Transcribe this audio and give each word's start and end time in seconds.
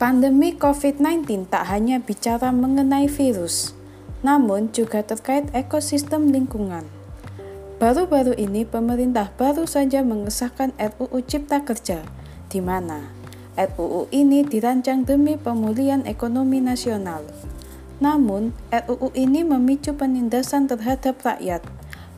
Pandemi 0.00 0.56
COVID-19 0.56 1.52
tak 1.52 1.68
hanya 1.68 2.00
bicara 2.00 2.56
mengenai 2.56 3.04
virus, 3.04 3.76
namun 4.24 4.72
juga 4.72 5.04
terkait 5.04 5.52
ekosistem 5.52 6.32
lingkungan. 6.32 6.88
Baru-baru 7.76 8.32
ini 8.32 8.64
pemerintah 8.64 9.28
baru 9.36 9.68
saja 9.68 10.00
mengesahkan 10.00 10.72
RUU 10.80 11.20
Cipta 11.28 11.68
Kerja, 11.68 12.00
di 12.48 12.64
mana 12.64 13.12
RUU 13.60 14.08
ini 14.08 14.40
dirancang 14.40 15.04
demi 15.04 15.36
pemulihan 15.36 16.00
ekonomi 16.08 16.64
nasional. 16.64 17.20
Namun, 18.00 18.56
RUU 18.72 19.12
ini 19.12 19.44
memicu 19.44 19.92
penindasan 20.00 20.64
terhadap 20.64 21.20
rakyat, 21.20 21.60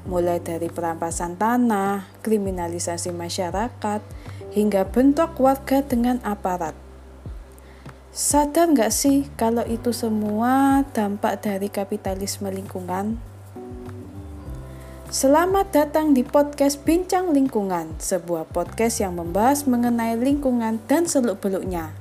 mulai 0.07 0.39
dari 0.39 0.71
perampasan 0.71 1.35
tanah, 1.35 2.07
kriminalisasi 2.23 3.11
masyarakat, 3.11 4.07
hingga 4.55 4.87
bentrok 4.87 5.35
warga 5.43 5.83
dengan 5.83 6.23
aparat. 6.23 6.82
Sadar 8.13 8.69
nggak 8.69 8.93
sih 8.93 9.25
kalau 9.41 9.65
itu 9.65 9.89
semua 9.97 10.85
dampak 10.93 11.41
dari 11.49 11.73
kapitalisme 11.73 12.45
lingkungan? 12.53 13.17
Selamat 15.09 15.73
datang 15.73 16.13
di 16.13 16.21
podcast 16.21 16.85
Bincang 16.85 17.33
Lingkungan, 17.33 17.97
sebuah 17.97 18.53
podcast 18.53 19.01
yang 19.01 19.17
membahas 19.17 19.65
mengenai 19.65 20.21
lingkungan 20.21 20.77
dan 20.85 21.09
seluk-beluknya. 21.09 21.97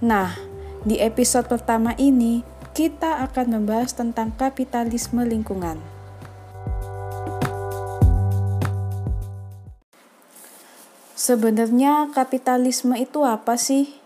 Nah, 0.00 0.40
di 0.88 0.96
episode 1.04 1.52
pertama 1.52 1.92
ini 2.00 2.40
kita 2.72 3.20
akan 3.28 3.60
membahas 3.60 3.92
tentang 3.92 4.32
kapitalisme 4.40 5.20
lingkungan. 5.20 5.76
Sebenarnya 11.12 12.08
kapitalisme 12.16 12.96
itu 12.96 13.20
apa 13.28 13.60
sih? 13.60 13.97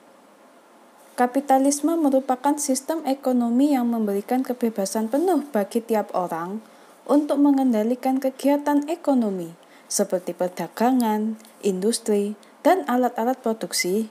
Kapitalisme 1.13 1.93
merupakan 2.01 2.57
sistem 2.57 3.05
ekonomi 3.05 3.77
yang 3.77 3.93
memberikan 3.93 4.41
kebebasan 4.41 5.13
penuh 5.13 5.45
bagi 5.53 5.85
tiap 5.85 6.09
orang 6.17 6.65
untuk 7.05 7.37
mengendalikan 7.37 8.17
kegiatan 8.17 8.89
ekonomi 8.89 9.53
seperti 9.93 10.33
perdagangan, 10.33 11.37
industri, 11.61 12.33
dan 12.65 12.89
alat-alat 12.89 13.37
produksi 13.45 14.09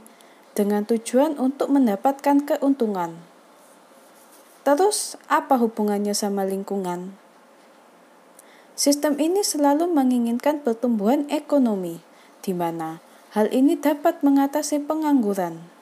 dengan 0.53 0.85
tujuan 0.85 1.41
untuk 1.41 1.73
mendapatkan 1.73 2.45
keuntungan. 2.45 3.17
Terus, 4.61 5.17
apa 5.25 5.57
hubungannya 5.57 6.13
sama 6.13 6.45
lingkungan? 6.45 7.17
Sistem 8.77 9.17
ini 9.17 9.41
selalu 9.41 9.89
menginginkan 9.89 10.61
pertumbuhan 10.61 11.25
ekonomi, 11.33 12.05
di 12.45 12.53
mana 12.53 13.01
hal 13.33 13.49
ini 13.49 13.73
dapat 13.73 14.21
mengatasi 14.21 14.85
pengangguran. 14.85 15.80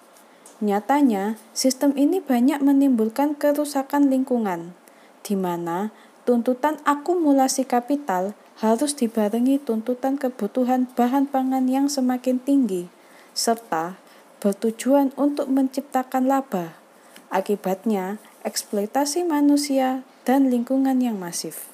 Nyatanya, 0.59 1.39
sistem 1.55 1.95
ini 1.95 2.19
banyak 2.19 2.59
menimbulkan 2.59 3.31
kerusakan 3.31 4.11
lingkungan, 4.11 4.75
di 5.23 5.39
mana 5.39 5.95
tuntutan 6.27 6.83
akumulasi 6.83 7.63
kapital 7.63 8.35
harus 8.59 8.91
dibarengi 8.91 9.55
tuntutan 9.55 10.19
kebutuhan 10.19 10.91
bahan 10.99 11.31
pangan 11.31 11.63
yang 11.71 11.87
semakin 11.87 12.43
tinggi, 12.43 12.91
serta 13.31 13.95
bertujuan 14.43 15.15
untuk 15.15 15.47
menciptakan 15.47 16.27
laba. 16.27 16.75
Akibatnya, 17.31 18.19
eksploitasi 18.43 19.23
manusia 19.23 20.03
dan 20.27 20.51
lingkungan 20.51 20.99
yang 20.99 21.15
masif. 21.15 21.71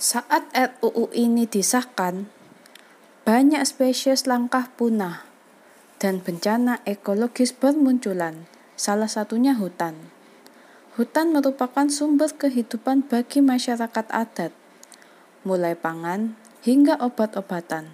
Saat 0.00 0.48
RUU 0.56 1.12
ini 1.12 1.44
disahkan, 1.44 2.32
banyak 3.28 3.60
spesies 3.68 4.24
langkah 4.24 4.72
punah 4.80 5.33
dan 6.04 6.20
bencana 6.20 6.84
ekologis 6.84 7.56
bermunculan, 7.56 8.44
salah 8.76 9.08
satunya 9.08 9.56
hutan. 9.56 9.96
Hutan 11.00 11.32
merupakan 11.32 11.88
sumber 11.88 12.28
kehidupan 12.28 13.08
bagi 13.08 13.40
masyarakat 13.40 14.12
adat, 14.12 14.52
mulai 15.48 15.72
pangan 15.72 16.36
hingga 16.60 17.00
obat-obatan. 17.00 17.88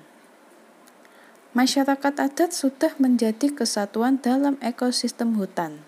Masyarakat 1.55 2.15
adat 2.19 2.51
sudah 2.51 2.99
menjadi 2.99 3.55
kesatuan 3.55 4.19
dalam 4.19 4.59
ekosistem 4.59 5.39
hutan. 5.39 5.79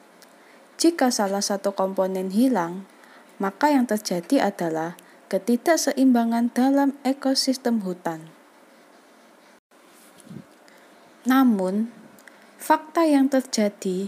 Jika 0.79 1.11
salah 1.11 1.43
satu 1.43 1.75
komponen 1.75 2.31
hilang, 2.31 2.87
maka 3.43 3.75
yang 3.75 3.91
terjadi 3.91 4.47
adalah 4.47 4.95
ketidakseimbangan 5.27 6.55
dalam 6.55 6.95
ekosistem 7.03 7.83
hutan. 7.83 8.31
Namun, 11.27 12.02
Fakta 12.63 13.03
yang 13.03 13.27
terjadi, 13.27 14.07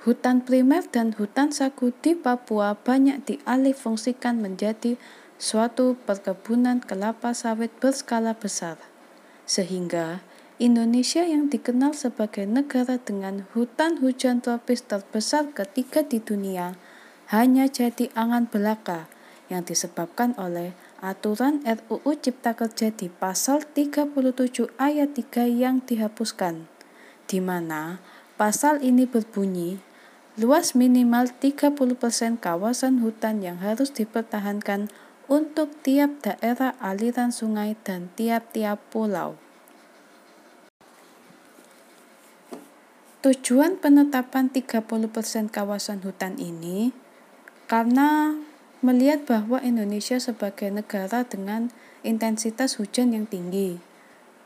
hutan 0.00 0.40
primer 0.40 0.88
dan 0.88 1.12
hutan 1.12 1.52
sagu 1.52 1.92
di 2.00 2.16
Papua 2.16 2.72
banyak 2.72 3.28
dialihfungsikan 3.28 4.40
menjadi 4.40 4.96
suatu 5.36 5.92
perkebunan 6.08 6.80
kelapa 6.80 7.36
sawit 7.36 7.68
berskala 7.76 8.32
besar. 8.32 8.80
Sehingga 9.44 10.24
Indonesia 10.56 11.20
yang 11.28 11.52
dikenal 11.52 11.92
sebagai 11.92 12.48
negara 12.48 12.96
dengan 12.96 13.44
hutan 13.52 14.00
hujan 14.00 14.40
tropis 14.40 14.80
terbesar 14.80 15.52
ketiga 15.52 16.00
di 16.00 16.16
dunia 16.16 16.80
hanya 17.28 17.68
jadi 17.68 18.08
angan 18.16 18.48
belaka 18.48 19.04
yang 19.52 19.68
disebabkan 19.68 20.32
oleh 20.40 20.72
aturan 21.04 21.60
RUU 21.60 22.16
Cipta 22.24 22.56
Kerja 22.56 22.88
di 22.88 23.12
pasal 23.12 23.68
37 23.68 24.16
ayat 24.80 25.12
3 25.12 25.44
yang 25.44 25.84
dihapuskan 25.84 26.72
di 27.26 27.42
mana 27.42 27.98
pasal 28.38 28.82
ini 28.82 29.06
berbunyi 29.06 29.82
luas 30.36 30.76
minimal 30.76 31.32
30% 31.40 31.74
kawasan 32.38 33.00
hutan 33.00 33.40
yang 33.40 33.56
harus 33.58 33.88
dipertahankan 33.88 34.92
untuk 35.26 35.72
tiap 35.82 36.22
daerah 36.22 36.76
aliran 36.78 37.34
sungai 37.34 37.74
dan 37.82 38.12
tiap-tiap 38.14 38.78
pulau. 38.92 39.40
Tujuan 43.24 43.74
penetapan 43.82 44.46
30% 44.52 44.86
kawasan 45.50 45.98
hutan 46.06 46.38
ini 46.38 46.94
karena 47.66 48.38
melihat 48.84 49.26
bahwa 49.26 49.58
Indonesia 49.64 50.20
sebagai 50.22 50.70
negara 50.70 51.26
dengan 51.26 51.74
intensitas 52.06 52.78
hujan 52.78 53.10
yang 53.10 53.26
tinggi 53.26 53.82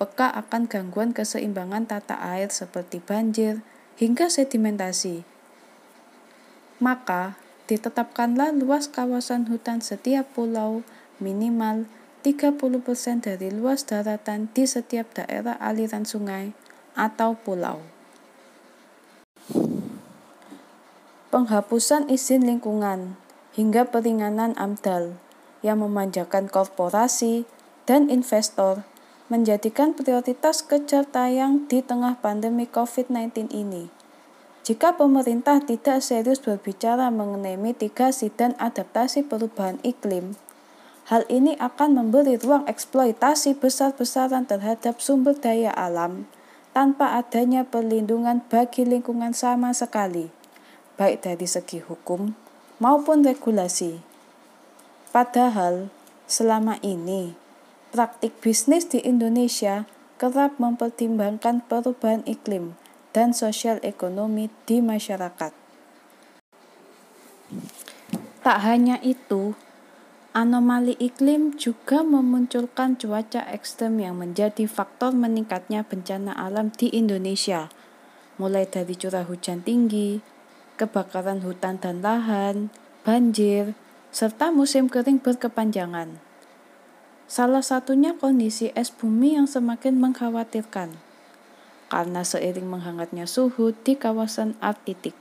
peka 0.01 0.33
akan 0.33 0.65
gangguan 0.65 1.13
keseimbangan 1.13 1.85
tata 1.85 2.17
air 2.17 2.49
seperti 2.49 3.05
banjir 3.05 3.61
hingga 4.01 4.33
sedimentasi. 4.33 5.29
Maka, 6.81 7.37
ditetapkanlah 7.69 8.57
luas 8.57 8.89
kawasan 8.89 9.53
hutan 9.53 9.85
setiap 9.85 10.25
pulau 10.33 10.81
minimal 11.21 11.85
30% 12.25 12.57
dari 13.29 13.53
luas 13.53 13.85
daratan 13.85 14.49
di 14.57 14.65
setiap 14.65 15.13
daerah 15.13 15.61
aliran 15.61 16.09
sungai 16.09 16.57
atau 16.97 17.37
pulau. 17.37 17.85
Penghapusan 21.29 22.09
izin 22.09 22.49
lingkungan 22.49 23.21
hingga 23.53 23.87
peringanan 23.93 24.57
AMDAL 24.57 25.21
yang 25.61 25.85
memanjakan 25.85 26.49
korporasi 26.49 27.45
dan 27.85 28.09
investor 28.09 28.89
menjadikan 29.31 29.95
prioritas 29.95 30.67
kejar 30.67 31.07
tayang 31.07 31.71
di 31.71 31.79
tengah 31.87 32.19
pandemi 32.19 32.67
COVID-19 32.67 33.55
ini. 33.55 33.87
Jika 34.67 34.99
pemerintah 34.99 35.63
tidak 35.63 36.03
serius 36.03 36.43
berbicara 36.43 37.09
mengenai 37.15 37.55
mitigasi 37.55 38.35
dan 38.35 38.59
adaptasi 38.59 39.23
perubahan 39.25 39.79
iklim, 39.87 40.35
hal 41.07 41.23
ini 41.31 41.55
akan 41.63 41.95
memberi 41.95 42.37
ruang 42.43 42.67
eksploitasi 42.67 43.57
besar-besaran 43.57 44.51
terhadap 44.51 44.99
sumber 44.99 45.39
daya 45.39 45.71
alam 45.73 46.27
tanpa 46.75 47.15
adanya 47.15 47.63
perlindungan 47.63 48.43
bagi 48.51 48.83
lingkungan 48.83 49.31
sama 49.31 49.71
sekali, 49.71 50.31
baik 50.99 51.23
dari 51.23 51.47
segi 51.47 51.79
hukum 51.79 52.35
maupun 52.83 53.23
regulasi. 53.23 54.03
Padahal, 55.15 55.91
selama 56.31 56.79
ini 56.83 57.35
praktik 57.91 58.39
bisnis 58.39 58.87
di 58.87 59.03
Indonesia 59.03 59.83
kerap 60.15 60.63
mempertimbangkan 60.63 61.67
perubahan 61.67 62.23
iklim 62.23 62.79
dan 63.11 63.35
sosial 63.35 63.83
ekonomi 63.83 64.47
di 64.63 64.79
masyarakat. 64.79 65.51
Tak 68.47 68.59
hanya 68.63 69.03
itu, 69.03 69.59
anomali 70.31 70.95
iklim 71.03 71.59
juga 71.59 72.07
memunculkan 72.07 72.95
cuaca 72.95 73.43
ekstrem 73.51 73.99
yang 73.99 74.23
menjadi 74.23 74.71
faktor 74.71 75.11
meningkatnya 75.11 75.83
bencana 75.83 76.31
alam 76.39 76.71
di 76.71 76.95
Indonesia, 76.95 77.67
mulai 78.39 78.71
dari 78.71 78.95
curah 78.95 79.27
hujan 79.27 79.67
tinggi, 79.67 80.23
kebakaran 80.79 81.43
hutan 81.43 81.83
dan 81.83 82.01
lahan, 82.01 82.71
banjir, 83.03 83.75
serta 84.15 84.55
musim 84.55 84.87
kering 84.87 85.19
berkepanjangan. 85.19 86.30
Salah 87.31 87.63
satunya 87.63 88.19
kondisi 88.19 88.75
es 88.75 88.91
bumi 88.91 89.39
yang 89.39 89.47
semakin 89.47 90.03
mengkhawatirkan. 90.03 90.99
karena 91.91 92.23
seiring 92.23 92.71
menghangatnya 92.71 93.27
suhu 93.27 93.75
di 93.75 93.99
kawasan 93.99 94.55
Arktik. 94.63 95.13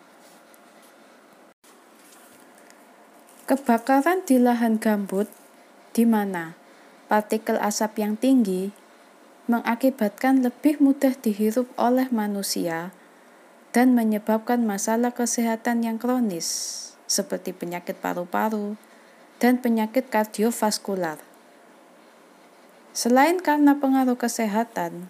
Kebakaran 3.49 4.21
di 4.29 4.37
lahan 4.37 4.77
gambut, 4.77 5.25
di 5.97 6.05
mana 6.05 6.53
partikel 7.09 7.57
asap 7.57 8.05
yang 8.05 8.13
tinggi 8.13 8.69
mengakibatkan 9.49 10.45
lebih 10.45 10.77
mudah 10.77 11.17
dihirup 11.17 11.65
oleh 11.73 12.05
manusia 12.13 12.93
dan 13.73 13.97
menyebabkan 13.97 14.61
masalah 14.61 15.09
kesehatan 15.09 15.81
yang 15.81 15.97
kronis, 15.97 16.77
seperti 17.09 17.49
penyakit 17.49 17.97
paru-paru 17.97 18.77
dan 19.41 19.57
penyakit 19.57 20.13
kardiovaskular. 20.13 21.28
Selain 22.91 23.37
karena 23.37 23.77
pengaruh 23.77 24.17
kesehatan, 24.17 25.07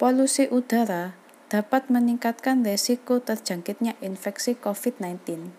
polusi 0.00 0.48
udara 0.48 1.12
dapat 1.52 1.90
meningkatkan 1.92 2.64
resiko 2.64 3.20
terjangkitnya 3.20 3.98
infeksi 4.00 4.56
COVID-19 4.56 5.50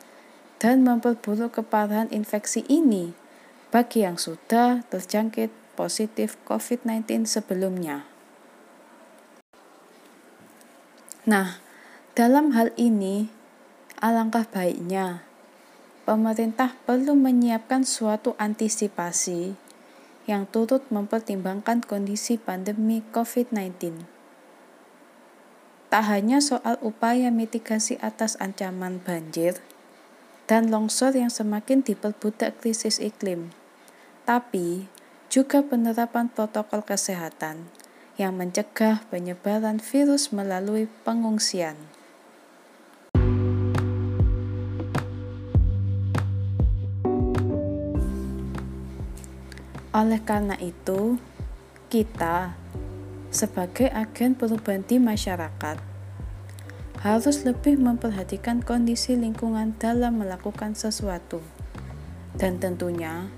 dan 0.58 0.82
memperburuk 0.82 1.62
keparahan 1.62 2.08
infeksi 2.10 2.66
ini 2.66 3.14
bagi 3.70 4.04
yang 4.04 4.18
sudah 4.18 4.84
terjangkit 4.90 5.52
positif 5.80 6.36
COVID-19 6.48 7.28
sebelumnya. 7.28 8.08
Nah, 11.26 11.62
dalam 12.18 12.58
hal 12.58 12.74
ini, 12.76 13.30
alangkah 14.02 14.44
baiknya 14.50 15.22
pemerintah 16.04 16.76
perlu 16.84 17.14
menyiapkan 17.14 17.86
suatu 17.86 18.34
antisipasi 18.42 19.54
yang 20.30 20.48
turut 20.48 20.86
mempertimbangkan 20.88 21.84
kondisi 21.84 22.38
pandemi 22.40 23.04
COVID-19. 23.12 24.02
Tak 25.92 26.04
hanya 26.08 26.40
soal 26.40 26.80
upaya 26.80 27.28
mitigasi 27.36 28.00
atas 28.00 28.40
ancaman 28.40 29.04
banjir, 29.04 29.60
dan 30.48 30.72
longsor 30.72 31.12
yang 31.12 31.28
semakin 31.28 31.84
diperbudak 31.84 32.64
krisis 32.64 32.96
iklim, 33.04 33.52
tapi 34.24 34.88
juga 35.28 35.60
penerapan 35.60 36.32
protokol 36.32 36.84
kesehatan 36.84 37.68
yang 38.16 38.36
mencegah 38.40 39.04
penyebaran 39.12 39.84
virus 39.84 40.32
melalui 40.32 40.88
pengungsian. 41.04 41.91
Oleh 50.02 50.18
karena 50.18 50.58
itu, 50.58 51.22
kita 51.94 52.58
sebagai 53.30 53.86
agen 53.94 54.34
perubahan 54.34 54.82
di 54.82 54.98
masyarakat 54.98 55.78
harus 57.06 57.46
lebih 57.46 57.78
memperhatikan 57.78 58.66
kondisi 58.66 59.14
lingkungan 59.14 59.78
dalam 59.78 60.18
melakukan 60.18 60.74
sesuatu, 60.74 61.46
dan 62.34 62.58
tentunya 62.58 63.30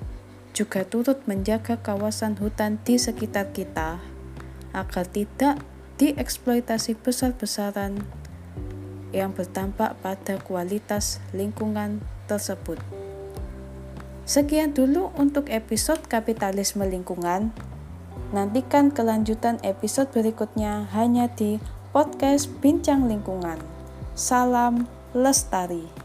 juga 0.55 0.87
turut 0.87 1.19
menjaga 1.27 1.83
kawasan 1.83 2.39
hutan 2.39 2.79
di 2.87 2.95
sekitar 2.95 3.51
kita 3.51 3.99
agar 4.71 5.03
tidak 5.11 5.59
dieksploitasi 5.99 6.95
besar-besaran 6.95 8.07
yang 9.11 9.35
berdampak 9.35 9.99
pada 9.99 10.39
kualitas 10.39 11.19
lingkungan 11.35 11.99
tersebut. 12.31 13.02
Sekian 14.23 14.71
dulu 14.71 15.11
untuk 15.19 15.51
episode 15.51 15.99
kapitalisme 16.07 16.87
lingkungan. 16.87 17.51
Nantikan 18.31 18.87
kelanjutan 18.87 19.59
episode 19.67 20.15
berikutnya 20.15 20.87
hanya 20.95 21.27
di 21.27 21.59
podcast 21.91 22.47
Bincang 22.63 23.11
Lingkungan. 23.11 23.59
Salam 24.15 24.87
Lestari. 25.11 26.02